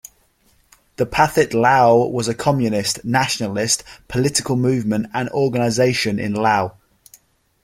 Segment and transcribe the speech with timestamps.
[0.95, 6.71] The Pathet Lao was a communist, nationalist political movement and organization in Laos.